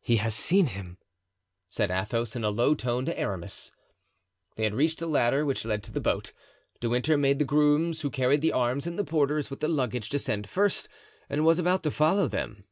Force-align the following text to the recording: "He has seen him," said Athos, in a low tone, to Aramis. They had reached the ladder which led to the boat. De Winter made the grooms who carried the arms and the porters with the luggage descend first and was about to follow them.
"He 0.00 0.16
has 0.16 0.34
seen 0.34 0.66
him," 0.66 0.98
said 1.68 1.92
Athos, 1.92 2.34
in 2.34 2.42
a 2.42 2.50
low 2.50 2.74
tone, 2.74 3.04
to 3.06 3.16
Aramis. 3.16 3.70
They 4.56 4.64
had 4.64 4.74
reached 4.74 4.98
the 4.98 5.06
ladder 5.06 5.46
which 5.46 5.64
led 5.64 5.84
to 5.84 5.92
the 5.92 6.00
boat. 6.00 6.32
De 6.80 6.88
Winter 6.88 7.16
made 7.16 7.38
the 7.38 7.44
grooms 7.44 8.00
who 8.00 8.10
carried 8.10 8.40
the 8.40 8.50
arms 8.50 8.88
and 8.88 8.98
the 8.98 9.04
porters 9.04 9.48
with 9.48 9.60
the 9.60 9.68
luggage 9.68 10.08
descend 10.08 10.48
first 10.48 10.88
and 11.28 11.44
was 11.44 11.60
about 11.60 11.84
to 11.84 11.92
follow 11.92 12.26
them. 12.26 12.64